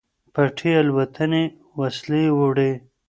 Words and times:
پټې 0.33 0.71
الوتنې 0.81 1.43
وسلې 1.79 2.23
وړي. 2.37 2.71